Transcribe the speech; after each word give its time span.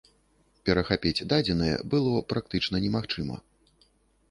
Перахапіць 0.69 1.25
дадзеныя 1.33 1.75
было 1.93 2.15
практычна 2.35 2.83
немагчыма. 2.89 3.35